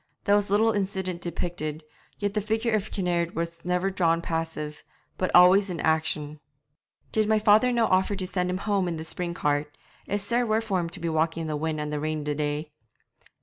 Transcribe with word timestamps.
There 0.23 0.35
was 0.35 0.49
little 0.49 0.71
incident 0.71 1.21
depicted, 1.21 1.83
yet 2.17 2.33
the 2.33 2.41
figure 2.41 2.73
of 2.73 2.89
Kinnaird 2.89 3.35
was 3.35 3.63
never 3.63 3.91
drawn 3.91 4.19
passive, 4.19 4.83
but 5.15 5.29
always 5.35 5.69
in 5.69 5.79
action. 5.79 6.39
'Did 7.11 7.29
my 7.29 7.37
father 7.37 7.71
no' 7.71 7.85
offer 7.85 8.15
to 8.15 8.25
send 8.25 8.49
him 8.49 8.57
home 8.65 8.87
in 8.87 8.97
the 8.97 9.05
spring 9.05 9.35
cart? 9.35 9.77
It's 10.07 10.23
sair 10.23 10.43
wet 10.43 10.63
for 10.63 10.79
him 10.79 10.89
to 10.89 10.99
be 10.99 11.07
walking 11.07 11.41
in 11.41 11.47
the 11.47 11.55
wind 11.55 11.79
and 11.79 11.93
the 11.93 11.99
rain 11.99 12.23
the 12.23 12.33
day.' 12.33 12.71